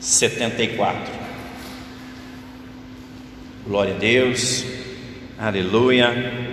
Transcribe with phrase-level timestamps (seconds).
[0.00, 1.12] 74.
[3.66, 4.64] Glória a Deus,
[5.38, 6.48] aleluia.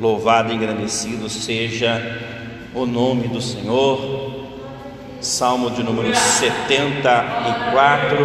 [0.00, 2.18] Louvado e engrandecido seja
[2.74, 4.48] o nome do Senhor.
[5.20, 8.16] Salmo de número 74.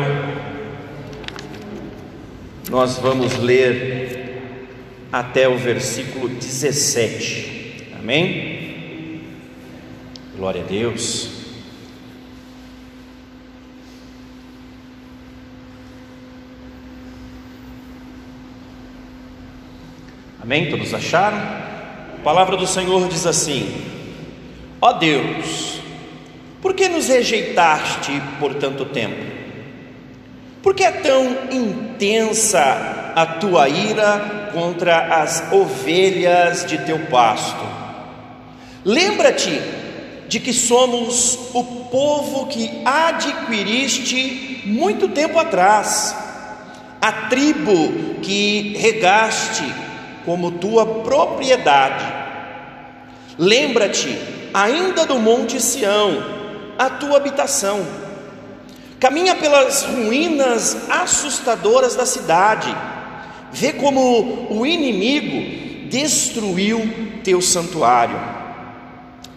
[2.69, 4.41] Nós vamos ler
[5.11, 7.93] até o versículo 17.
[7.99, 9.21] Amém?
[10.35, 11.34] Glória a Deus.
[20.45, 20.69] Amém?
[20.69, 21.39] Todos acharam?
[21.39, 23.67] A palavra do Senhor diz assim:
[24.79, 25.81] Ó Deus,
[26.61, 29.25] por que nos rejeitaste por tanto tempo?
[30.61, 37.65] Por que é tão intensa a tua ira contra as ovelhas de teu pasto?
[38.83, 39.59] Lembra-te
[40.27, 46.15] de que somos o povo que adquiriste muito tempo atrás,
[47.01, 49.84] a tribo que regaste
[50.25, 52.05] como tua propriedade.
[53.37, 54.17] Lembra-te
[54.53, 56.23] ainda do Monte Sião,
[56.77, 57.85] a tua habitação.
[58.99, 62.75] Caminha pelas ruínas assustadoras da cidade.
[63.51, 68.19] Vê como o inimigo destruiu teu santuário.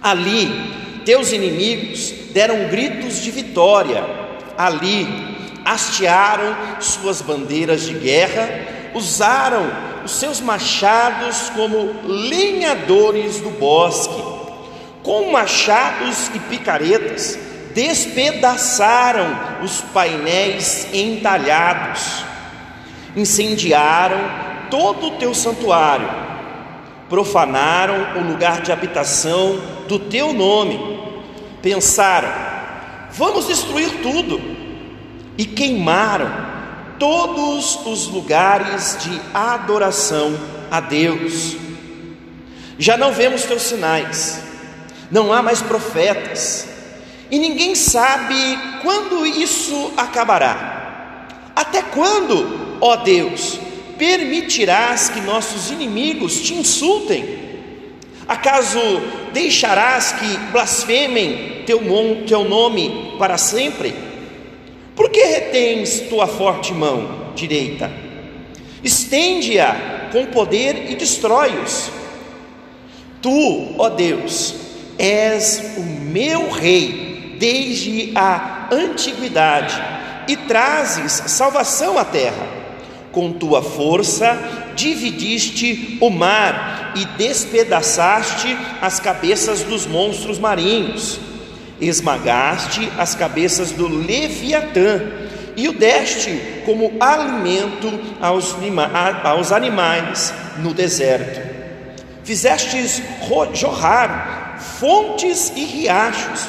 [0.02, 0.48] Ali,
[1.04, 4.04] teus inimigos deram gritos de vitória.
[4.56, 5.06] Ali,
[5.64, 8.48] hastearam suas bandeiras de guerra,
[8.98, 9.70] usaram
[10.04, 14.22] os seus machados como lenhadores do bosque.
[15.02, 17.38] Com machados e picaretas,
[17.74, 22.24] despedaçaram os painéis entalhados,
[23.16, 24.18] incendiaram
[24.70, 26.08] todo o teu santuário,
[27.08, 30.98] profanaram o lugar de habitação do teu nome.
[31.62, 32.28] Pensaram,
[33.12, 34.40] vamos destruir tudo,
[35.38, 36.47] e queimaram
[36.98, 40.38] todos os lugares de adoração
[40.70, 41.56] a Deus.
[42.78, 44.40] Já não vemos teus sinais,
[45.10, 46.68] não há mais profetas,
[47.30, 48.34] e ninguém sabe
[48.82, 51.26] quando isso acabará.
[51.54, 53.58] Até quando, ó Deus,
[53.98, 57.38] permitirás que nossos inimigos te insultem?
[58.28, 58.78] Acaso
[59.32, 61.80] deixarás que blasfemem teu,
[62.26, 64.07] teu nome para sempre?
[64.98, 67.88] Por que retens tua forte mão direita?
[68.82, 71.88] Estende-a com poder e destrói-os.
[73.22, 74.56] Tu, ó Deus,
[74.98, 79.80] és o meu rei desde a antiguidade
[80.26, 82.48] e trazes salvação à terra.
[83.12, 84.36] Com tua força
[84.74, 88.48] dividiste o mar e despedaçaste
[88.82, 91.27] as cabeças dos monstros marinhos
[91.80, 95.02] esmagaste as cabeças do Leviatã
[95.56, 97.88] e o deste como alimento
[98.20, 98.56] aos,
[99.24, 101.40] aos animais no deserto.
[102.24, 103.02] Fizestes
[103.54, 106.46] jorrar fontes e riachos,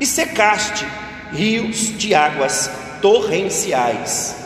[0.00, 0.84] e secaste
[1.32, 2.70] rios de águas
[3.00, 4.36] torrenciais.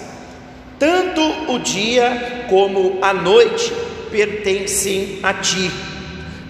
[0.78, 1.21] Tanto
[1.53, 3.73] o dia como a noite
[4.11, 5.71] pertencem a ti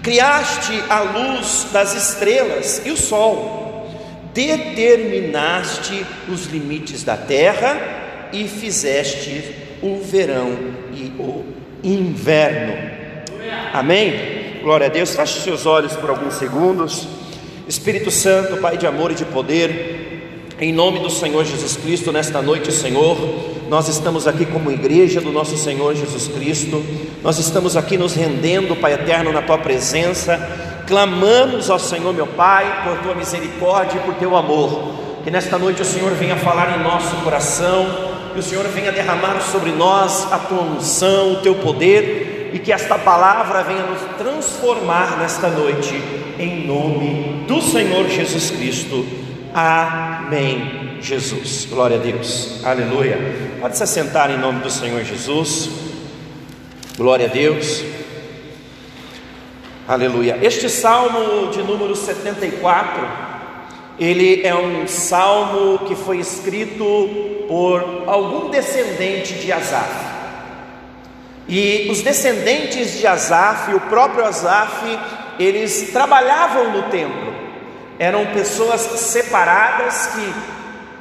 [0.03, 3.91] Criaste a luz das estrelas e o sol,
[4.33, 10.57] determinaste os limites da terra e fizeste o verão
[10.93, 11.45] e o
[11.83, 12.75] inverno.
[13.73, 14.61] Amém?
[14.63, 15.15] Glória a Deus.
[15.15, 17.09] Feche seus olhos por alguns segundos.
[17.69, 19.88] Espírito Santo, Pai de amor e de poder,
[20.61, 23.17] em nome do Senhor Jesus Cristo, nesta noite, Senhor,
[23.69, 26.85] nós estamos aqui como igreja do nosso Senhor Jesus Cristo,
[27.23, 30.37] nós estamos aqui nos rendendo, Pai eterno, na tua presença,
[30.87, 34.95] clamamos ao Senhor, meu Pai, por tua misericórdia e por teu amor.
[35.23, 37.87] Que nesta noite o Senhor venha falar em nosso coração,
[38.33, 42.73] que o Senhor venha derramar sobre nós a tua unção, o teu poder e que
[42.73, 46.03] esta palavra venha nos transformar nesta noite,
[46.39, 49.05] em nome do Senhor Jesus Cristo.
[49.55, 50.18] Amém.
[51.01, 51.67] Jesus.
[51.71, 52.65] Glória a Deus.
[52.65, 53.19] Aleluia.
[53.61, 55.71] Pode se assentar em nome do Senhor Jesus.
[56.97, 57.83] Glória a Deus.
[59.87, 60.39] Aleluia.
[60.43, 63.09] Este salmo de número 74,
[63.99, 66.85] ele é um salmo que foi escrito
[67.49, 70.09] por algum descendente de Asaf.
[71.49, 74.99] E os descendentes de Asaf, o próprio Asaf,
[75.39, 77.38] eles trabalhavam no templo.
[77.99, 80.35] Eram pessoas separadas que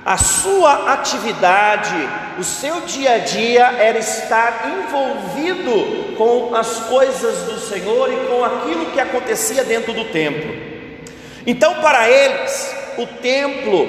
[0.07, 1.93] a sua atividade,
[2.39, 8.41] o seu dia a dia era estar envolvido com as coisas do Senhor e com
[8.41, 10.55] aquilo que acontecia dentro do templo.
[11.45, 13.85] Então, para eles, o templo,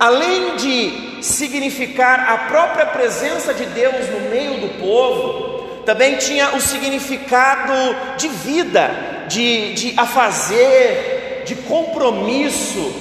[0.00, 6.60] além de significar a própria presença de Deus no meio do povo, também tinha o
[6.60, 7.74] significado
[8.16, 8.90] de vida,
[9.28, 12.92] de, de afazer, de compromisso,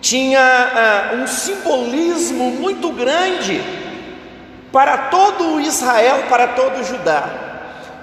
[0.00, 3.60] tinha uh, um simbolismo muito grande
[4.72, 7.28] para todo Israel, para todo Judá,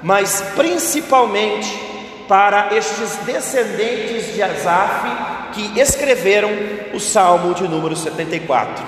[0.02, 1.86] mas principalmente
[2.28, 5.08] para estes descendentes de Asaf
[5.54, 6.50] que escreveram
[6.94, 8.84] o Salmo de número 74.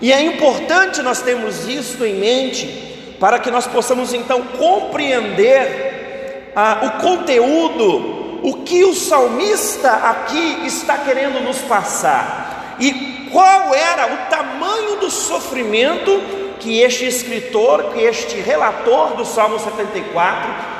[0.00, 6.80] E é importante nós termos isso em mente para que nós possamos então compreender ah,
[6.82, 8.13] o conteúdo,
[8.44, 15.10] o que o salmista aqui está querendo nos passar e qual era o tamanho do
[15.10, 16.22] sofrimento
[16.60, 20.74] que este escritor, que este relator do Salmo 74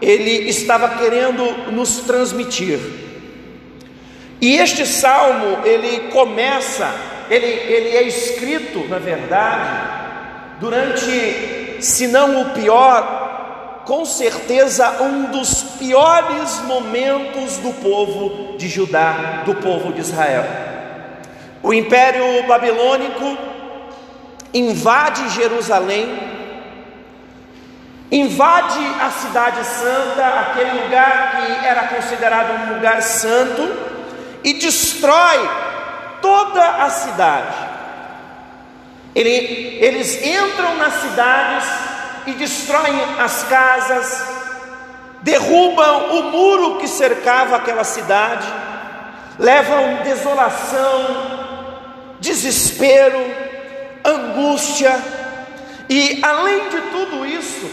[0.00, 2.78] ele estava querendo nos transmitir.
[4.40, 6.94] E este salmo, ele começa,
[7.28, 13.23] ele, ele é escrito, na verdade, durante, se não o pior,
[13.84, 20.44] com certeza um dos piores momentos do povo de Judá, do povo de Israel.
[21.62, 23.38] O império babilônico
[24.52, 26.34] invade Jerusalém
[28.10, 33.94] invade a cidade santa, aquele lugar que era considerado um lugar santo,
[34.44, 35.50] e destrói
[36.22, 37.56] toda a cidade.
[39.14, 41.64] Ele, eles entram nas cidades
[42.26, 44.24] e destroem as casas,
[45.22, 48.46] derrubam o muro que cercava aquela cidade,
[49.38, 51.06] levam desolação,
[52.20, 53.18] desespero,
[54.04, 54.94] angústia,
[55.88, 57.70] e além de tudo isso,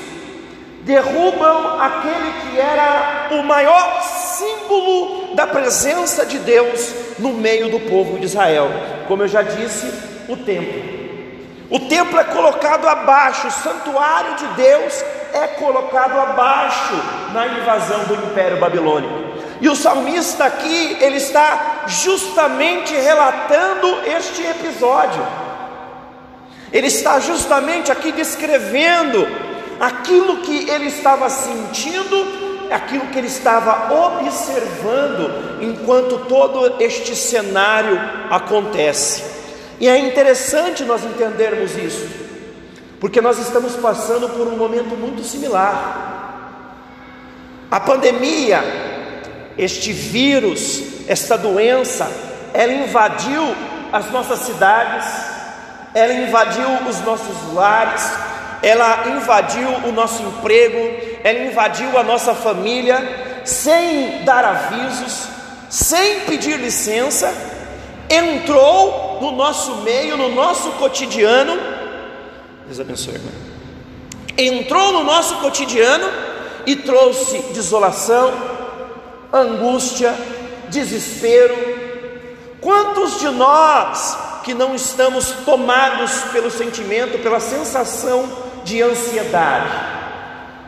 [0.83, 8.19] derrubam aquele que era o maior símbolo da presença de Deus no meio do povo
[8.19, 8.69] de Israel.
[9.07, 9.91] Como eu já disse,
[10.27, 11.00] o templo.
[11.71, 16.93] O templo é colocado abaixo, o santuário de Deus é colocado abaixo
[17.31, 19.31] na invasão do Império Babilônico.
[19.61, 25.25] E o salmista aqui, ele está justamente relatando este episódio.
[26.73, 29.25] Ele está justamente aqui descrevendo
[29.79, 37.97] aquilo que ele estava sentindo, aquilo que ele estava observando enquanto todo este cenário
[38.29, 39.40] acontece.
[39.81, 42.07] E é interessante nós entendermos isso,
[42.99, 46.85] porque nós estamos passando por um momento muito similar.
[47.71, 48.63] A pandemia,
[49.57, 52.11] este vírus, esta doença,
[52.53, 53.55] ela invadiu
[53.91, 55.07] as nossas cidades,
[55.95, 58.03] ela invadiu os nossos lares,
[58.61, 60.77] ela invadiu o nosso emprego,
[61.23, 65.23] ela invadiu a nossa família, sem dar avisos,
[65.71, 67.33] sem pedir licença,
[68.07, 71.57] entrou no nosso meio, no nosso cotidiano.
[72.65, 73.31] Deus abençoe, irmão.
[74.37, 76.09] Entrou no nosso cotidiano
[76.65, 78.33] e trouxe desolação,
[79.31, 80.15] angústia,
[80.69, 81.55] desespero.
[82.59, 88.27] Quantos de nós que não estamos tomados pelo sentimento, pela sensação
[88.63, 89.69] de ansiedade.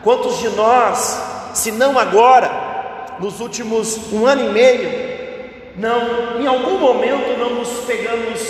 [0.02, 1.20] Quantos de nós,
[1.54, 5.03] se não agora, nos últimos um ano e meio,
[5.76, 8.40] não, em algum momento não nos pegamos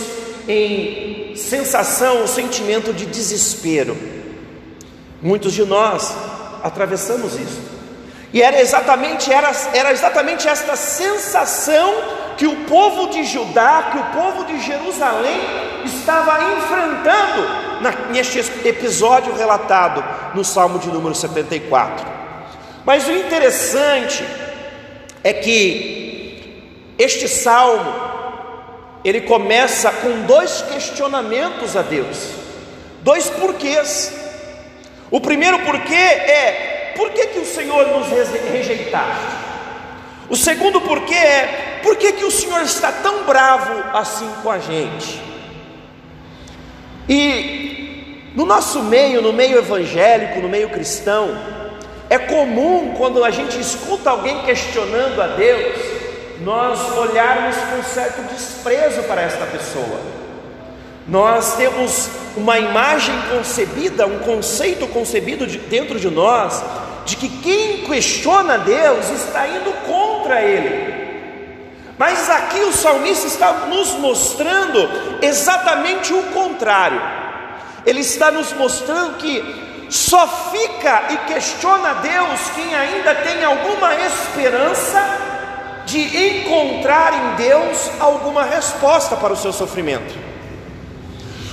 [0.46, 3.96] em sensação ou sentimento de desespero?
[5.22, 6.14] Muitos de nós
[6.62, 7.62] atravessamos isso.
[8.32, 11.94] E era exatamente, era, era exatamente esta sensação
[12.36, 15.40] que o povo de Judá, que o povo de Jerusalém
[15.84, 17.64] estava enfrentando
[18.10, 22.04] neste episódio relatado no Salmo de número 74.
[22.84, 24.24] Mas o interessante
[25.22, 26.03] é que
[26.98, 27.92] este salmo
[29.04, 32.30] ele começa com dois questionamentos a Deus,
[33.02, 34.12] dois porquês.
[35.10, 39.44] O primeiro porquê é por que, que o Senhor nos rejeitaste?
[40.28, 44.58] O segundo porquê é por que, que o Senhor está tão bravo assim com a
[44.58, 45.20] gente?
[47.06, 51.36] E no nosso meio, no meio evangélico, no meio cristão,
[52.08, 55.93] é comum quando a gente escuta alguém questionando a Deus,
[56.40, 60.00] nós olharmos com certo desprezo para esta pessoa.
[61.06, 66.62] Nós temos uma imagem concebida, um conceito concebido de, dentro de nós,
[67.04, 71.04] de que quem questiona Deus está indo contra Ele.
[71.98, 74.88] Mas aqui o salmista está nos mostrando
[75.22, 77.00] exatamente o contrário.
[77.86, 85.23] Ele está nos mostrando que só fica e questiona Deus quem ainda tem alguma esperança
[85.86, 90.14] de encontrar em Deus alguma resposta para o seu sofrimento.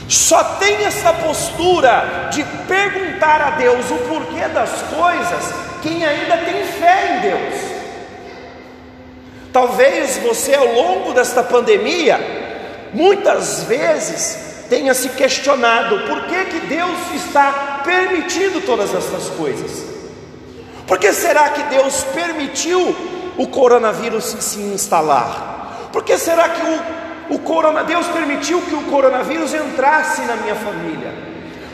[0.07, 6.65] só tem essa postura de perguntar a Deus o porquê das coisas quem ainda tem
[6.65, 7.71] fé em Deus.
[9.51, 12.19] Talvez você, ao longo desta pandemia,
[12.93, 19.85] muitas vezes tenha se questionado por que, que Deus está permitindo todas essas coisas.
[20.87, 22.95] Por que será que Deus permitiu
[23.37, 25.89] o coronavírus se instalar?
[25.91, 30.55] Por que será que o, o corona, Deus permitiu que o coronavírus entrasse na minha
[30.55, 31.13] família?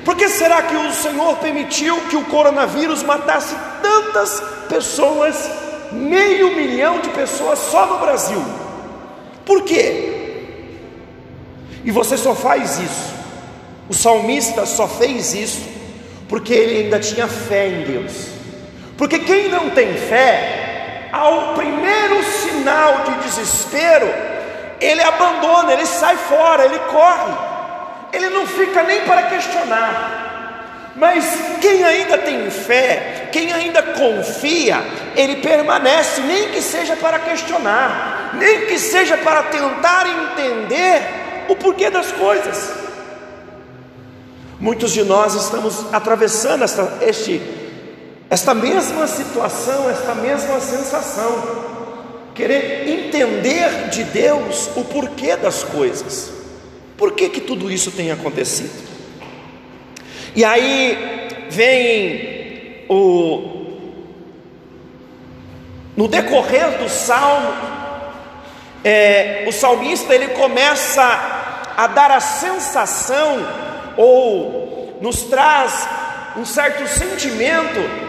[0.03, 5.51] Por que será que o Senhor permitiu que o coronavírus matasse tantas pessoas,
[5.91, 8.41] meio milhão de pessoas só no Brasil?
[9.45, 10.13] Por quê?
[11.83, 13.13] E você só faz isso,
[13.89, 15.67] o salmista só fez isso,
[16.27, 18.27] porque ele ainda tinha fé em Deus.
[18.97, 20.66] Porque quem não tem fé,
[21.11, 24.07] ao primeiro sinal de desespero,
[24.79, 27.33] ele abandona, ele sai fora, ele corre,
[28.13, 30.25] ele não fica nem para questionar.
[30.95, 31.25] Mas
[31.61, 34.83] quem ainda tem fé, quem ainda confia,
[35.15, 41.91] ele permanece, nem que seja para questionar, nem que seja para tentar entender o porquê
[41.91, 42.71] das coisas.
[44.59, 47.39] Muitos de nós estamos atravessando esta, este
[48.29, 51.67] esta mesma situação, esta mesma sensação,
[52.36, 56.31] querer entender de Deus o porquê das coisas,
[56.98, 58.88] por que, que tudo isso tem acontecido.
[60.36, 63.55] E aí vem o
[65.96, 67.51] no decorrer do salmo,
[68.84, 71.03] é, o salmista ele começa
[71.75, 73.39] a dar a sensação
[73.98, 75.88] ou nos traz
[76.38, 78.06] um certo sentimento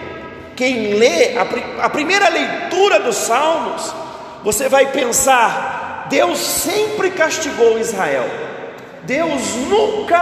[0.58, 1.46] quem lê a,
[1.84, 3.94] a primeira leitura dos Salmos,
[4.42, 8.24] você vai pensar: Deus sempre castigou Israel,
[9.04, 10.20] Deus nunca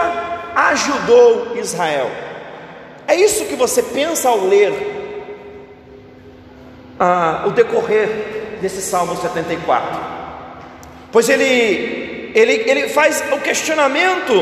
[0.55, 2.11] ajudou Israel.
[3.07, 4.73] É isso que você pensa ao ler
[6.99, 9.99] ah, o decorrer desse Salmo 74.
[11.11, 14.33] Pois ele, ele, ele faz o questionamento: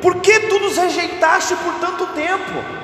[0.00, 2.83] por que tu nos rejeitaste por tanto tempo?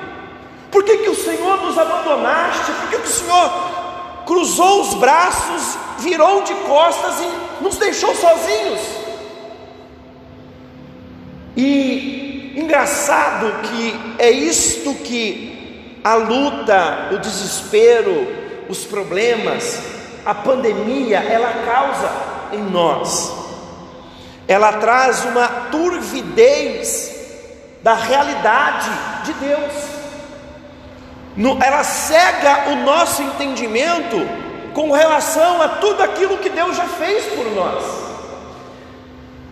[0.71, 2.71] Por que, que o Senhor nos abandonaste?
[2.71, 3.51] Por que, que o Senhor
[4.25, 8.79] cruzou os braços, virou de costas e nos deixou sozinhos?
[11.57, 19.77] E engraçado que é isto que a luta, o desespero, os problemas,
[20.25, 22.11] a pandemia, ela causa
[22.53, 23.33] em nós.
[24.47, 27.11] Ela traz uma turvidez
[27.83, 28.89] da realidade
[29.25, 30.00] de Deus
[31.61, 34.17] ela cega o nosso entendimento
[34.73, 38.01] com relação a tudo aquilo que Deus já fez por nós.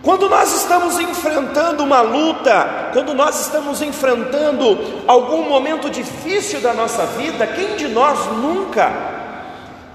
[0.02, 7.04] Quando nós estamos enfrentando uma luta, quando nós estamos enfrentando algum momento difícil da nossa
[7.06, 8.90] vida, quem de nós nunca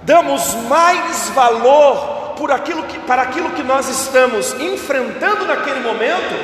[0.04, 6.36] damos mais valor por aquilo que, para aquilo que nós estamos enfrentando naquele momento,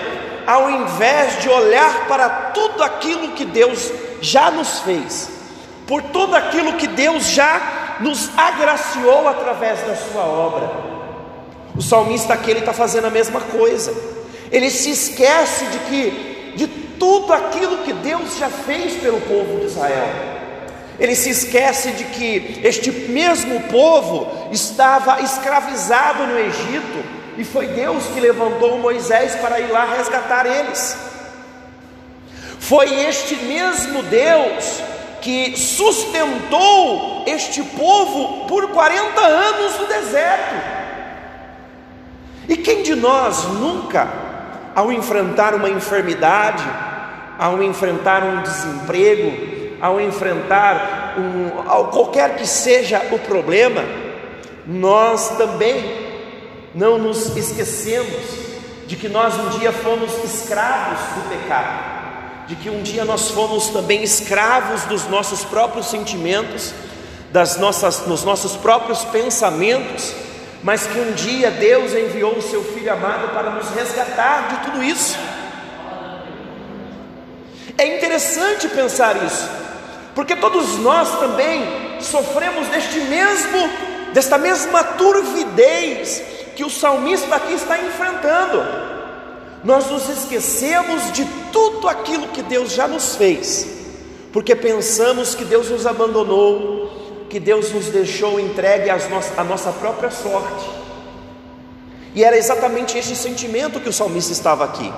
[0.48, 5.30] ao invés de olhar para tudo aquilo que Deus já nos fez,
[5.88, 10.72] por tudo aquilo que Deus já nos agraciou através da Sua obra.
[11.75, 13.94] O salmista aqui está fazendo a mesma coisa.
[14.51, 19.66] Ele se esquece de que de tudo aquilo que Deus já fez pelo povo de
[19.66, 20.10] Israel.
[21.00, 27.04] Ele se esquece de que este mesmo povo estava escravizado no Egito
[27.38, 31.11] e foi Deus que levantou Moisés para ir lá resgatar eles.
[32.72, 34.82] Foi este mesmo Deus
[35.20, 40.56] que sustentou este povo por 40 anos no deserto.
[42.48, 44.08] E quem de nós nunca,
[44.74, 46.63] ao enfrentar uma enfermidade,
[47.38, 53.84] ao enfrentar um desemprego, ao enfrentar um, ao qualquer que seja o problema,
[54.66, 55.94] nós também
[56.74, 58.16] não nos esquecemos
[58.88, 61.91] de que nós um dia fomos escravos do pecado,
[62.51, 66.74] de que um dia nós fomos também escravos dos nossos próprios sentimentos,
[67.31, 70.13] das nossas, dos nossos próprios pensamentos,
[70.62, 74.84] mas que um dia Deus enviou o seu Filho amado para nos resgatar de tudo
[74.84, 75.17] isso.
[77.77, 79.50] É interessante pensar isso,
[80.13, 83.70] porque todos nós também sofremos deste mesmo,
[84.12, 86.22] desta mesma turvidez
[86.58, 88.91] que o salmista aqui está enfrentando.
[89.63, 93.68] Nós nos esquecemos de tudo aquilo que Deus já nos fez,
[94.34, 100.70] porque pensamos que Deus nos abandonou, que Deus nos deixou entregue à nossa própria sorte.
[102.15, 104.91] E era exatamente esse sentimento que o salmista estava aqui.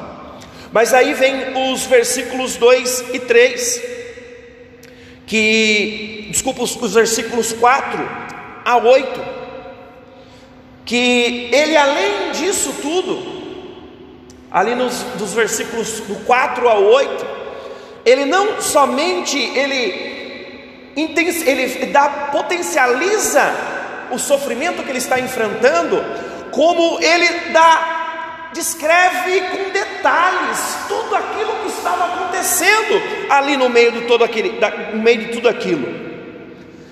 [0.71, 3.83] Mas aí vem os versículos 2 e 3,
[5.27, 7.99] que, desculpa, os versículos 4
[8.65, 9.21] a 8,
[10.85, 13.42] que ele além disso tudo,
[14.53, 17.25] ali nos dos versículos do 4 a 8,
[18.05, 23.41] ele não somente ele, ele dá, potencializa
[24.11, 26.03] o sofrimento que ele está enfrentando,
[26.51, 28.01] como ele dá
[28.53, 34.59] descreve com detalhes tudo aquilo que estava acontecendo ali no meio de todo aquele,
[34.93, 36.03] no meio de tudo aquilo.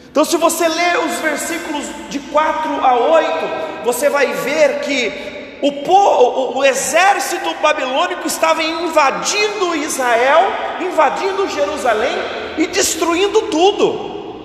[0.09, 5.30] Então, se você ler os versículos de 4 a 8, você vai ver que
[5.61, 12.17] o, o, o exército babilônico estava invadindo Israel, invadindo Jerusalém
[12.57, 14.41] e destruindo tudo,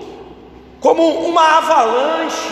[0.79, 2.51] como uma avalanche,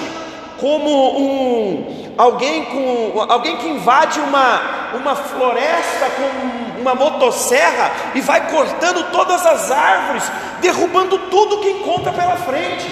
[0.59, 8.49] como um, alguém, com, alguém que invade uma, uma floresta com uma motosserra e vai
[8.49, 10.23] cortando todas as árvores,
[10.59, 12.85] derrubando tudo que encontra pela frente.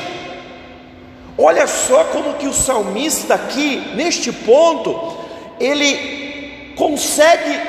[1.36, 5.23] Olha só como que o salmista aqui, neste ponto,
[5.60, 7.60] ele consegue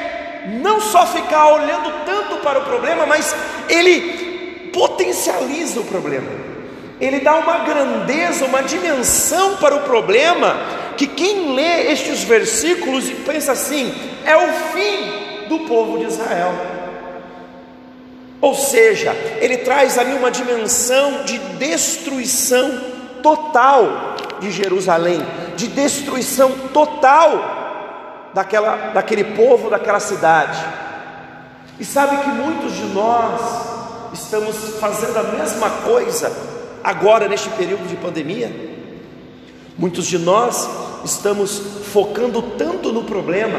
[0.61, 3.35] não só ficar olhando tanto para o problema, mas
[3.69, 6.29] ele potencializa o problema.
[7.01, 10.57] Ele dá uma grandeza, uma dimensão para o problema
[10.97, 13.93] que quem lê estes versículos e pensa assim,
[14.25, 16.53] é o fim do povo de Israel.
[18.41, 22.81] Ou seja, ele traz ali uma dimensão de destruição
[23.23, 25.25] total de Jerusalém,
[25.57, 27.64] de destruição total
[28.35, 30.63] daquela, daquele povo, daquela cidade.
[31.79, 33.41] E sabe que muitos de nós
[34.13, 36.31] estamos fazendo a mesma coisa
[36.83, 38.75] agora neste período de pandemia?
[39.77, 40.69] Muitos de nós
[41.05, 41.59] estamos
[41.93, 43.59] focando tanto no problema,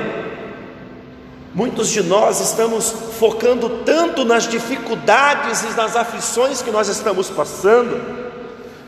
[1.54, 2.90] muitos de nós estamos
[3.20, 8.02] focando tanto nas dificuldades e nas aflições que nós estamos passando,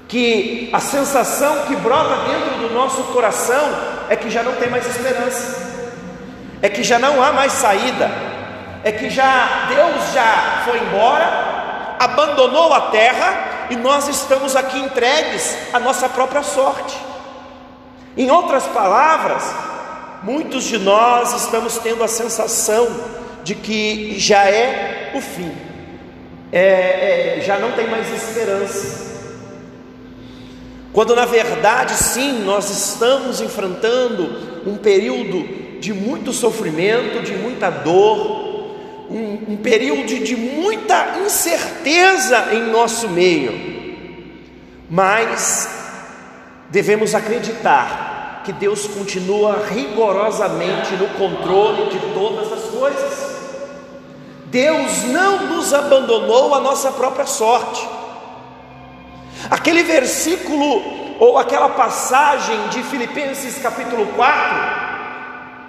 [0.08, 4.88] que a sensação que brota dentro do nosso coração é que já não tem mais
[4.88, 5.67] esperança,
[6.62, 8.10] é que já não há mais saída,
[8.84, 15.58] é que já Deus já foi embora, abandonou a terra e nós estamos aqui entregues
[15.74, 16.98] à nossa própria sorte.
[18.16, 19.44] Em outras palavras,
[20.24, 22.88] muitos de nós estamos tendo a sensação
[23.44, 25.52] de que já é o fim,
[26.52, 29.06] é, é, já não tem mais esperança.
[30.92, 38.48] Quando na verdade, sim, nós estamos enfrentando um período de muito sofrimento, de muita dor,
[39.10, 43.54] um, um período de muita incerteza em nosso meio,
[44.90, 45.70] mas
[46.70, 53.38] devemos acreditar que Deus continua rigorosamente no controle de todas as coisas.
[54.46, 57.86] Deus não nos abandonou à nossa própria sorte.
[59.50, 60.82] Aquele versículo
[61.20, 64.87] ou aquela passagem de Filipenses capítulo 4,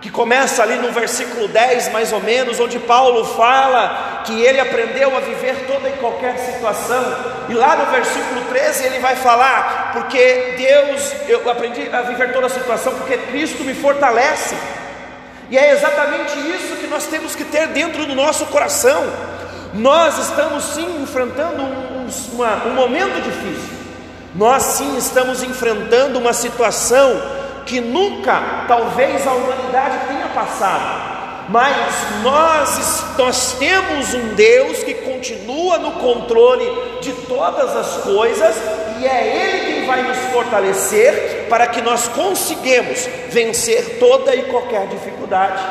[0.01, 5.17] que começa ali no versículo 10, mais ou menos, onde Paulo fala que ele aprendeu
[5.17, 7.03] a viver toda e qualquer situação,
[7.49, 12.47] e lá no versículo 13 ele vai falar: porque Deus, eu aprendi a viver toda
[12.47, 14.55] a situação, porque Cristo me fortalece,
[15.51, 19.05] e é exatamente isso que nós temos que ter dentro do nosso coração.
[19.75, 23.77] Nós estamos sim enfrentando um, uma, um momento difícil,
[24.35, 27.38] nós sim estamos enfrentando uma situação
[27.69, 31.19] que nunca, talvez, a humanidade tenha passado.
[31.51, 36.67] Mas nós, nós temos um Deus que continua no controle
[37.01, 38.57] de todas as coisas,
[38.99, 44.89] e é Ele quem vai nos fortalecer para que nós consigamos vencer toda e qualquer
[44.89, 45.63] dificuldade.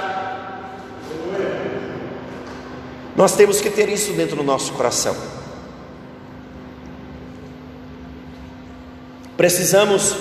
[3.16, 5.16] Nós temos que ter isso dentro do nosso coração.
[9.36, 10.16] Precisamos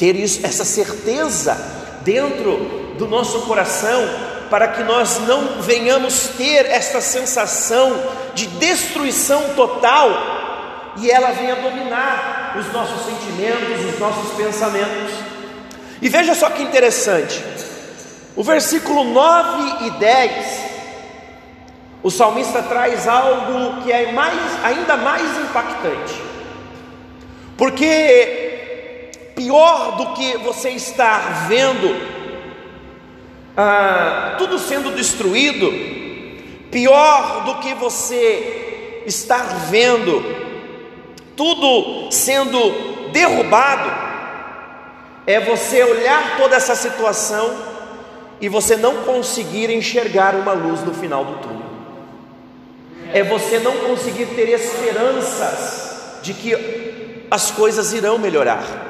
[0.00, 1.54] ter isso, essa certeza
[2.00, 4.02] dentro do nosso coração,
[4.48, 8.02] para que nós não venhamos ter essa sensação
[8.34, 15.12] de destruição total e ela venha dominar os nossos sentimentos, os nossos pensamentos.
[16.00, 17.44] E veja só que interessante,
[18.34, 20.60] o versículo 9 e 10,
[22.02, 26.14] o salmista traz algo que é mais, ainda mais impactante,
[27.58, 28.49] porque
[29.40, 31.96] pior do que você estar vendo
[33.56, 35.72] ah, tudo sendo destruído,
[36.70, 40.22] pior do que você estar vendo
[41.34, 43.90] tudo sendo derrubado,
[45.26, 47.56] é você olhar toda essa situação
[48.42, 51.70] e você não conseguir enxergar uma luz no final do túnel.
[53.14, 58.89] É você não conseguir ter esperanças de que as coisas irão melhorar.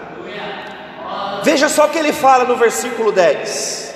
[1.42, 3.94] Veja só o que ele fala no versículo 10,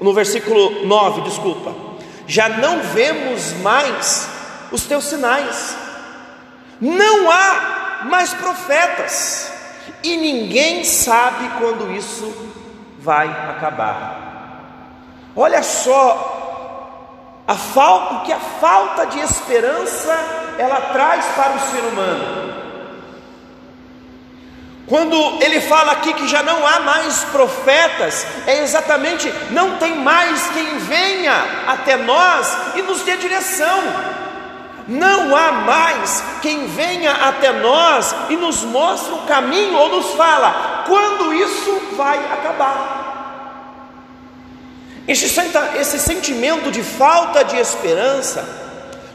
[0.00, 1.74] no versículo 9, desculpa.
[2.26, 4.28] Já não vemos mais
[4.70, 5.76] os teus sinais,
[6.80, 9.50] não há mais profetas,
[10.02, 12.32] e ninguém sabe quando isso
[12.98, 14.28] vai acabar.
[15.34, 16.38] Olha só
[17.46, 20.14] a falta, o que a falta de esperança
[20.58, 22.47] ela traz para o ser humano.
[24.88, 30.48] Quando ele fala aqui que já não há mais profetas, é exatamente não tem mais
[30.48, 31.34] quem venha
[31.66, 33.82] até nós e nos dê direção.
[34.88, 40.84] Não há mais quem venha até nós e nos mostre o caminho ou nos fala
[40.86, 42.98] quando isso vai acabar.
[45.06, 48.46] Esse, sentimento de falta de esperança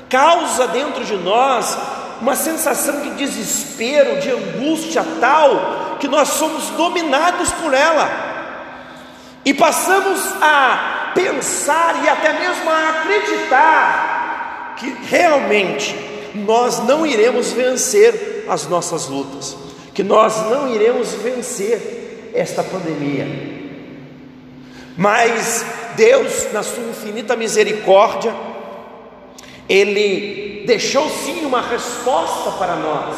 [0.07, 1.75] causa dentro de nós
[2.23, 8.09] uma sensação de desespero, de angústia tal, que nós somos dominados por ela
[9.43, 15.93] e passamos a pensar e até mesmo a acreditar que realmente
[16.33, 19.57] nós não iremos vencer as nossas lutas,
[19.93, 23.27] que nós não iremos vencer esta pandemia.
[24.95, 25.65] Mas
[25.97, 28.33] Deus, na sua infinita misericórdia,
[29.67, 33.15] Ele deixou sim uma resposta para nós,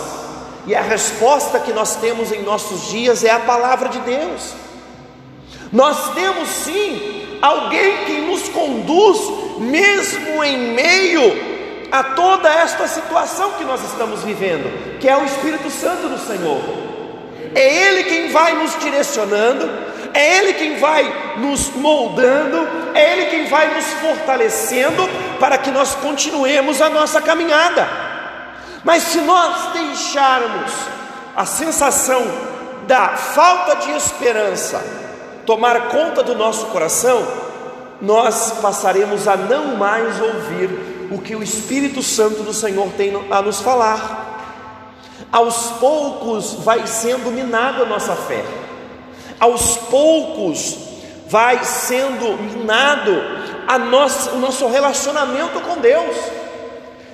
[0.68, 4.54] e a resposta que nós temos em nossos dias é a palavra de Deus.
[5.72, 9.20] Nós temos sim alguém que nos conduz,
[9.60, 11.56] mesmo em meio
[11.92, 16.62] a toda esta situação que nós estamos vivendo, que é o Espírito Santo do Senhor.
[17.54, 19.70] É Ele quem vai nos direcionando,
[20.16, 25.08] é Ele quem vai nos moldando, é Ele quem vai nos fortalecendo
[25.42, 27.86] para que nós continuemos a nossa caminhada.
[28.82, 30.72] Mas se nós deixarmos
[31.36, 32.24] a sensação
[32.88, 34.82] da falta de esperança
[35.46, 37.28] tomar conta do nosso coração,
[38.02, 43.42] nós passaremos a não mais ouvir o que o Espírito Santo do Senhor tem a
[43.42, 44.24] nos falar.
[45.30, 48.65] Aos poucos vai sendo minada a nossa fé
[49.40, 50.78] aos poucos
[51.28, 53.12] vai sendo minado
[53.68, 56.16] a nossa, o nosso relacionamento com Deus.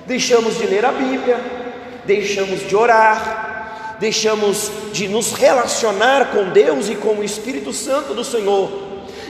[0.06, 1.40] Deixamos de ler a Bíblia,
[2.04, 8.24] deixamos de orar, deixamos de nos relacionar com Deus e com o Espírito Santo do
[8.24, 8.70] Senhor.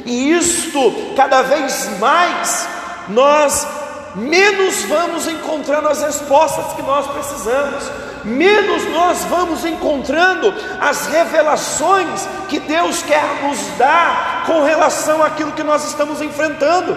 [0.04, 2.68] E isto, cada vez mais,
[3.08, 3.66] nós
[4.14, 7.84] menos vamos encontrando as respostas que nós precisamos
[8.24, 15.62] menos nós vamos encontrando as revelações que Deus quer nos dar com relação àquilo que
[15.62, 16.96] nós estamos enfrentando.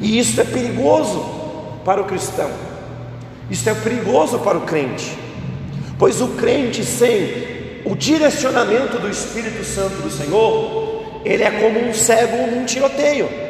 [0.00, 1.24] E isso é perigoso
[1.84, 2.50] para o cristão,
[3.50, 5.16] isso é perigoso para o crente,
[5.98, 11.92] pois o crente sem o direcionamento do Espírito Santo do Senhor, ele é como um
[11.92, 13.43] cego num tiroteio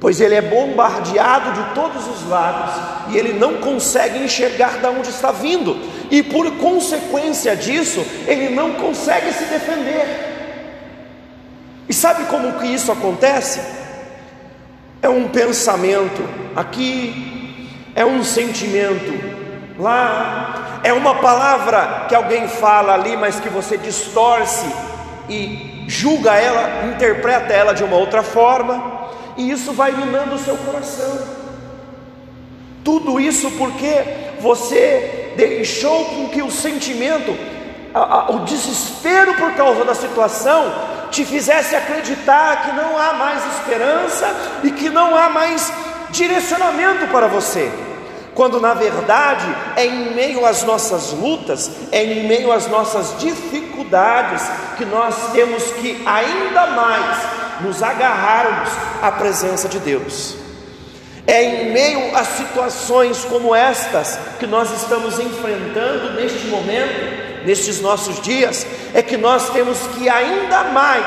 [0.00, 2.74] pois ele é bombardeado de todos os lados
[3.10, 5.76] e ele não consegue enxergar de onde está vindo,
[6.10, 10.28] e por consequência disso, ele não consegue se defender.
[11.88, 13.60] E sabe como que isso acontece?
[15.02, 19.12] É um pensamento aqui, é um sentimento
[19.78, 24.66] lá, é uma palavra que alguém fala ali, mas que você distorce
[25.28, 28.99] e julga ela, interpreta ela de uma outra forma
[29.40, 31.18] e isso vai minando o seu coração.
[32.84, 34.04] Tudo isso porque
[34.38, 37.34] você deixou com que o sentimento,
[37.94, 40.70] a, a, o desespero por causa da situação,
[41.10, 44.28] te fizesse acreditar que não há mais esperança
[44.62, 45.72] e que não há mais
[46.10, 47.72] direcionamento para você.
[48.34, 54.42] Quando na verdade é em meio às nossas lutas, é em meio às nossas dificuldades
[54.76, 58.70] que nós temos que ainda mais nos agarrarmos
[59.02, 60.36] à presença de Deus.
[61.26, 68.20] É em meio a situações como estas que nós estamos enfrentando neste momento, nestes nossos
[68.20, 71.06] dias, é que nós temos que ainda mais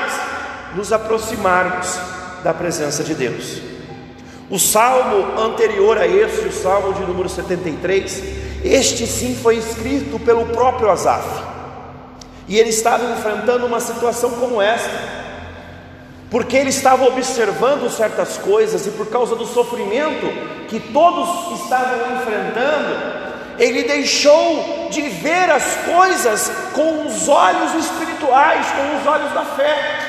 [0.76, 1.98] nos aproximarmos
[2.44, 3.62] da presença de Deus.
[4.50, 8.24] O salmo anterior a este, o salmo de número 73,
[8.64, 11.28] este sim foi escrito pelo próprio Asaf.
[12.48, 15.23] E ele estava enfrentando uma situação como esta
[16.34, 20.26] porque ele estava observando certas coisas e por causa do sofrimento
[20.68, 28.98] que todos estavam enfrentando, ele deixou de ver as coisas com os olhos espirituais, com
[28.98, 30.00] os olhos da fé.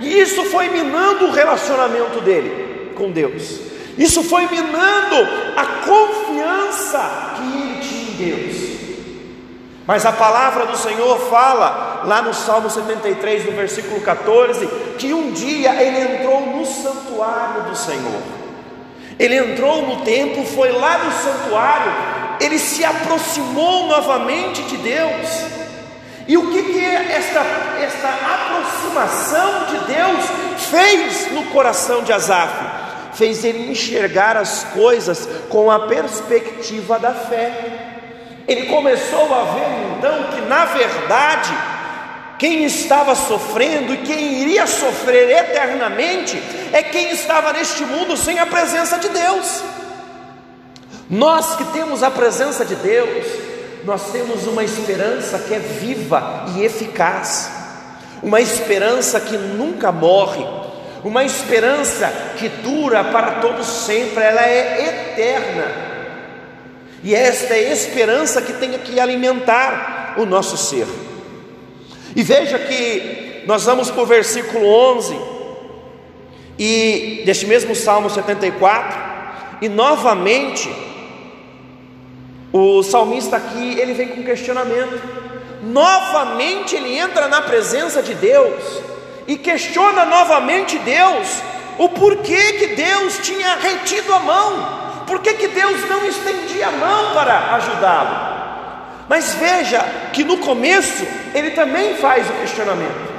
[0.00, 3.58] E isso foi minando o relacionamento dele com Deus.
[3.96, 5.16] Isso foi minando
[5.56, 8.74] a confiança que ele tinha em Deus.
[9.86, 14.66] Mas a palavra do Senhor fala, lá no Salmo 73, no versículo 14,
[14.98, 18.22] que um dia ele entrou no santuário do Senhor.
[19.18, 21.92] Ele entrou no templo, foi lá no santuário,
[22.40, 25.28] ele se aproximou novamente de Deus.
[26.26, 27.40] E o que, que esta,
[27.80, 30.24] esta aproximação de Deus
[30.70, 32.52] fez no coração de Asaf?
[33.12, 37.52] Fez ele enxergar as coisas com a perspectiva da fé.
[38.48, 41.52] Ele começou a ver então que, na verdade,
[42.38, 46.40] quem estava sofrendo e quem iria sofrer eternamente
[46.72, 49.62] é quem estava neste mundo sem a presença de Deus.
[51.08, 53.26] Nós que temos a presença de Deus,
[53.84, 57.50] nós temos uma esperança que é viva e eficaz,
[58.22, 60.44] uma esperança que nunca morre,
[61.04, 65.94] uma esperança que dura para todos sempre, ela é eterna.
[67.02, 70.86] E esta é a esperança que tem que alimentar o nosso ser.
[72.14, 75.16] E veja que nós vamos para o versículo 11,
[76.58, 78.98] e deste mesmo Salmo 74,
[79.60, 80.70] e novamente,
[82.52, 85.00] o salmista aqui, ele vem com questionamento,
[85.62, 88.80] novamente ele entra na presença de Deus,
[89.26, 91.42] e questiona novamente Deus,
[91.78, 97.14] o porquê que Deus tinha retido a mão, por que, Deus não estendia a mão
[97.14, 98.33] para ajudá-lo?
[99.08, 103.14] Mas veja que no começo ele também faz o questionamento.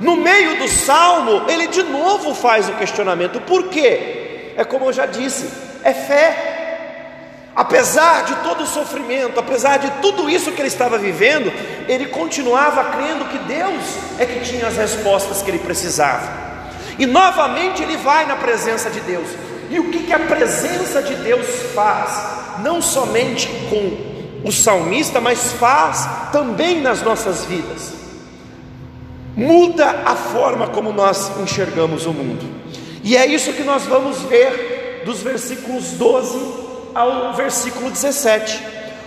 [0.00, 3.40] No meio do salmo, ele de novo faz o questionamento.
[3.40, 4.52] Por quê?
[4.56, 5.48] É como eu já disse,
[5.82, 6.54] é fé.
[7.54, 11.52] Apesar de todo o sofrimento, apesar de tudo isso que ele estava vivendo,
[11.88, 13.82] ele continuava crendo que Deus
[14.18, 16.48] é que tinha as respostas que ele precisava.
[16.96, 19.28] E novamente ele vai na presença de Deus.
[19.70, 24.07] E o que, que a presença de Deus faz, não somente com
[24.44, 27.94] o salmista, mas faz também nas nossas vidas?
[29.36, 32.44] Muda a forma como nós enxergamos o mundo,
[33.02, 36.38] e é isso que nós vamos ver dos versículos 12
[36.94, 38.60] ao versículo 17.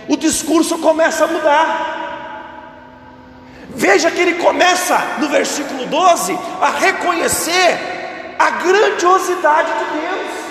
[0.08, 1.92] O discurso começa a mudar.
[3.74, 10.42] Veja que ele começa no versículo 12 a reconhecer a grandiosidade de Deus.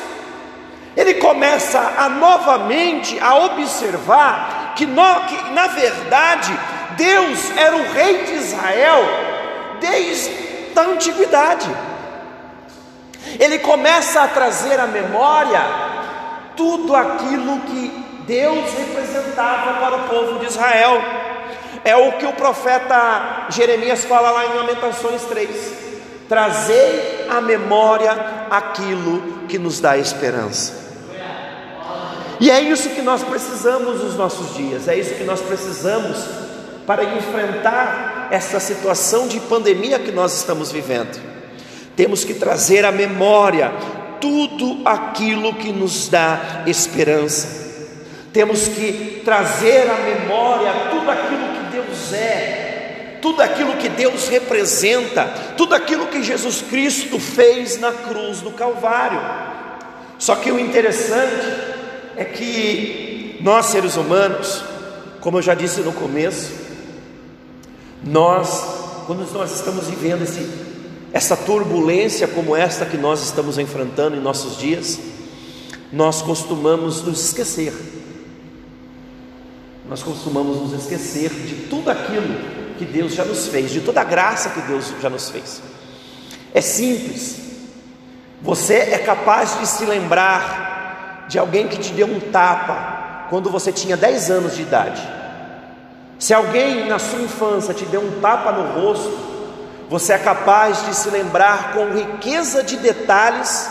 [0.95, 6.57] Ele começa a novamente a observar que, no, que na verdade
[6.97, 9.03] Deus era o rei de Israel
[9.79, 10.31] desde
[10.75, 11.69] a antiguidade.
[13.39, 15.61] Ele começa a trazer à memória
[16.55, 21.01] tudo aquilo que Deus representava para o povo de Israel.
[21.83, 25.49] É o que o profeta Jeremias fala lá em Lamentações 3:
[26.29, 28.11] Trazei à memória
[28.49, 30.90] aquilo que nos dá esperança.
[32.41, 36.17] E é isso que nós precisamos nos nossos dias, é isso que nós precisamos
[36.87, 41.21] para enfrentar essa situação de pandemia que nós estamos vivendo.
[41.95, 43.71] Temos que trazer à memória
[44.19, 47.61] tudo aquilo que nos dá esperança.
[48.33, 55.25] Temos que trazer à memória tudo aquilo que Deus é, tudo aquilo que Deus representa,
[55.55, 59.21] tudo aquilo que Jesus Cristo fez na cruz do Calvário.
[60.17, 61.70] Só que o interessante
[62.15, 64.63] é que nós seres humanos,
[65.19, 66.51] como eu já disse no começo,
[68.03, 70.47] nós, quando nós estamos vivendo esse,
[71.13, 74.99] essa turbulência como esta que nós estamos enfrentando em nossos dias,
[75.91, 77.73] nós costumamos nos esquecer.
[79.87, 84.05] Nós costumamos nos esquecer de tudo aquilo que Deus já nos fez, de toda a
[84.05, 85.61] graça que Deus já nos fez.
[86.53, 87.39] É simples.
[88.41, 90.70] Você é capaz de se lembrar
[91.31, 95.01] de alguém que te deu um tapa quando você tinha 10 anos de idade.
[96.19, 99.17] Se alguém na sua infância te deu um tapa no rosto,
[99.89, 103.69] você é capaz de se lembrar com riqueza de detalhes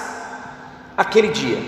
[0.96, 1.59] aquele dia.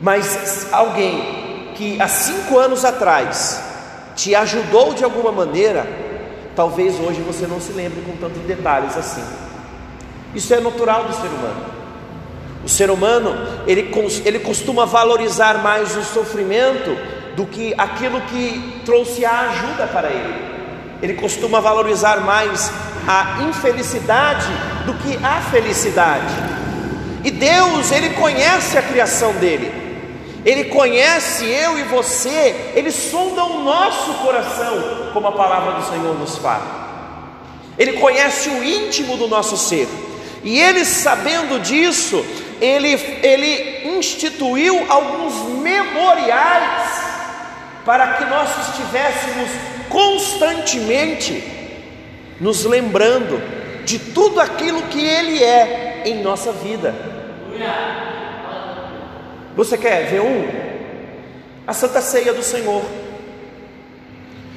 [0.00, 3.60] Mas alguém que há cinco anos atrás
[4.14, 5.84] te ajudou de alguma maneira,
[6.54, 9.24] talvez hoje você não se lembre com tantos detalhes assim.
[10.32, 11.77] Isso é natural do ser humano.
[12.64, 13.34] O ser humano,
[13.66, 13.90] ele,
[14.24, 16.96] ele costuma valorizar mais o sofrimento
[17.36, 20.34] do que aquilo que trouxe a ajuda para ele.
[21.00, 22.70] Ele costuma valorizar mais
[23.06, 24.48] a infelicidade
[24.84, 26.34] do que a felicidade.
[27.24, 29.72] E Deus, ele conhece a criação dele.
[30.44, 36.18] Ele conhece eu e você, ele sonda o nosso coração, como a palavra do Senhor
[36.18, 36.88] nos fala.
[37.78, 39.88] Ele conhece o íntimo do nosso ser.
[40.42, 42.24] E ele, sabendo disso,
[42.60, 42.92] ele,
[43.22, 47.08] ele instituiu alguns memoriais
[47.84, 49.48] para que nós estivéssemos
[49.88, 51.42] constantemente
[52.40, 53.40] nos lembrando
[53.84, 56.94] de tudo aquilo que Ele é em nossa vida.
[59.56, 60.46] Você quer ver um?
[61.66, 62.84] A Santa Ceia do Senhor.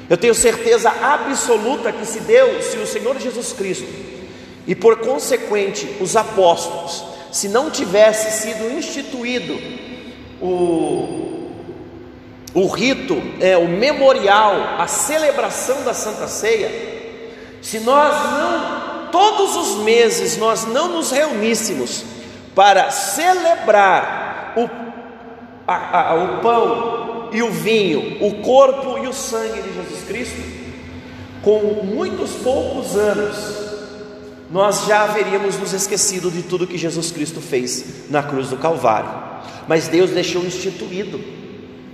[0.09, 3.87] Eu tenho certeza absoluta que se Deus, se o Senhor Jesus Cristo,
[4.67, 9.57] e por consequente os apóstolos, se não tivesse sido instituído
[10.41, 11.49] o,
[12.53, 16.69] o rito, é, o memorial, a celebração da Santa Ceia,
[17.61, 22.03] se nós não, todos os meses, nós não nos reuníssemos
[22.53, 24.69] para celebrar o,
[25.67, 30.41] a, a, o pão e o vinho, o corpo e o sangue de Jesus Cristo,
[31.41, 33.70] com muitos poucos anos,
[34.51, 39.09] nós já haveríamos nos esquecido de tudo que Jesus Cristo fez na cruz do Calvário.
[39.65, 41.19] Mas Deus deixou instituído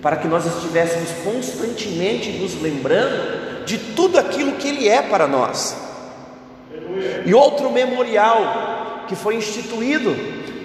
[0.01, 5.77] para que nós estivéssemos constantemente nos lembrando de tudo aquilo que Ele é para nós.
[7.25, 10.15] E outro memorial que foi instituído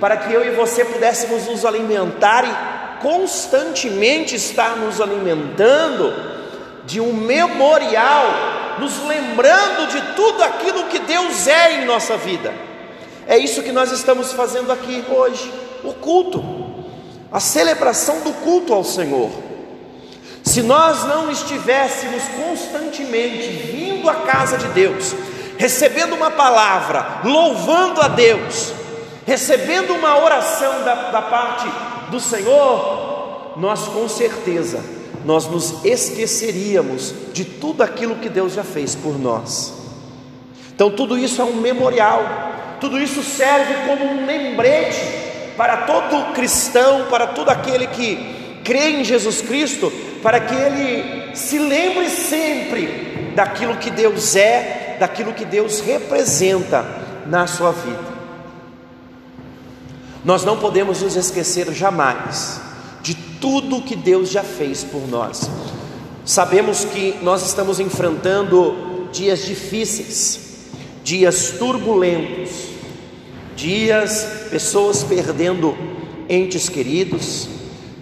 [0.01, 6.33] para que eu e você pudéssemos nos alimentar e constantemente estar nos alimentando
[6.87, 10.85] de um memorial nos lembrando de tudo aquilo
[11.23, 12.53] Deus é em nossa vida.
[13.27, 15.53] É isso que nós estamos fazendo aqui hoje,
[15.85, 16.43] o culto,
[17.31, 19.31] a celebração do culto ao Senhor.
[20.43, 25.15] Se nós não estivéssemos constantemente vindo à casa de Deus,
[25.57, 28.73] recebendo uma palavra, louvando a Deus,
[29.25, 31.69] recebendo uma oração da, da parte
[32.11, 34.83] do Senhor, nós com certeza
[35.25, 39.82] nós nos esqueceríamos de tudo aquilo que Deus já fez por nós.
[40.83, 42.27] Então, tudo isso é um memorial,
[42.81, 45.01] tudo isso serve como um lembrete
[45.57, 49.93] para todo cristão, para todo aquele que crê em Jesus Cristo,
[50.25, 56.85] para que ele se lembre sempre daquilo que Deus é, daquilo que Deus representa
[57.27, 58.13] na sua vida.
[60.25, 62.61] Nós não podemos nos esquecer jamais
[63.41, 65.49] tudo que Deus já fez por nós.
[66.25, 70.42] Sabemos que nós estamos enfrentando dias difíceis,
[71.03, 72.69] dias turbulentos,
[73.57, 75.77] dias, pessoas perdendo
[76.29, 77.49] entes queridos,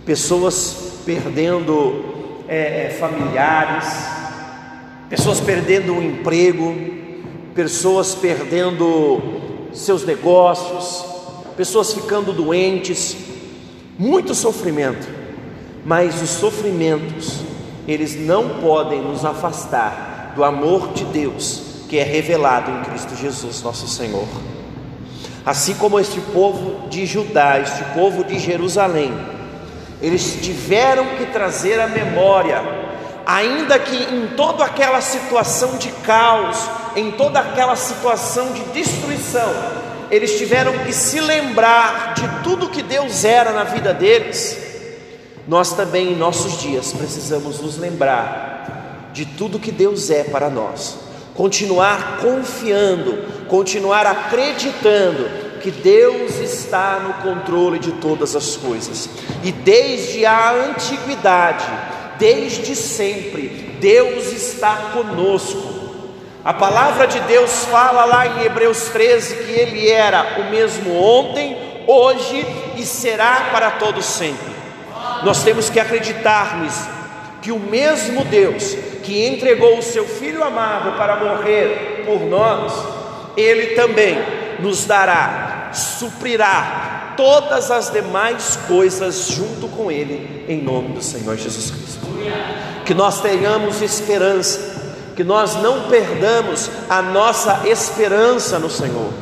[0.04, 3.86] pessoas perdendo é, é familiares,
[5.08, 6.74] pessoas perdendo o emprego,
[7.54, 9.20] pessoas perdendo
[9.72, 11.04] seus negócios,
[11.56, 13.16] pessoas ficando doentes,
[13.98, 15.08] muito sofrimento.
[15.84, 17.40] Mas os sofrimentos,
[17.88, 23.60] eles não podem nos afastar do amor de Deus que é revelado em Cristo Jesus,
[23.62, 24.26] nosso Senhor.
[25.44, 29.12] Assim como este povo de Judá, este povo de Jerusalém,
[30.00, 32.62] eles tiveram que trazer a memória,
[33.26, 36.56] ainda que em toda aquela situação de caos,
[36.94, 39.52] em toda aquela situação de destruição,
[40.10, 44.70] eles tiveram que se lembrar de tudo que Deus era na vida deles
[45.50, 50.96] nós também em nossos dias precisamos nos lembrar de tudo que Deus é para nós,
[51.40, 59.08] continuar confiando, continuar acreditando que Deus está no controle de todas as coisas,
[59.42, 61.64] e desde a antiguidade,
[62.18, 65.80] desde sempre, Deus está conosco.
[66.44, 71.56] A palavra de Deus fala lá em Hebreus 13 que Ele era o mesmo ontem,
[71.86, 74.52] hoje e será para todos sempre.
[75.22, 76.86] Nós temos que acreditar nisso,
[77.40, 82.72] que o mesmo Deus que entregou o seu Filho amado para morrer por nós,
[83.36, 84.18] Ele também
[84.60, 91.70] nos dará, suprirá todas as demais coisas junto com Ele, em nome do Senhor Jesus
[91.70, 92.00] Cristo.
[92.84, 94.58] Que nós tenhamos esperança,
[95.14, 99.12] que nós não perdamos a nossa esperança no Senhor,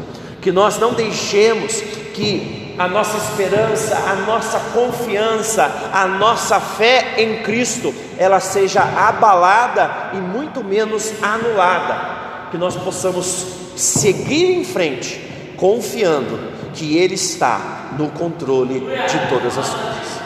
[0.40, 1.80] que nós não deixemos
[2.14, 10.10] que a nossa esperança, a nossa confiança, a nossa fé em Cristo, ela seja abalada
[10.12, 13.46] e muito menos anulada, que nós possamos
[13.76, 16.38] seguir em frente, confiando
[16.74, 20.20] que Ele está no controle de todas as coisas.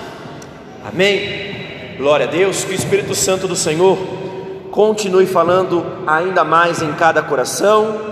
[0.84, 1.94] Amém?
[1.98, 3.98] Glória a Deus, que o Espírito Santo do Senhor
[4.70, 8.10] continue falando ainda mais em cada coração.